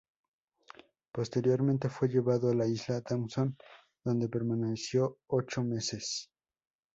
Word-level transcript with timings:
Posteriormente 1.13 1.87
fue 1.87 2.07
llevado 2.07 2.49
a 2.49 2.55
la 2.55 2.65
isla 2.65 3.01
Dawson, 3.01 3.55
donde 4.03 4.29
permaneció 4.29 5.19
ocho 5.27 5.63
meses. 5.63 6.31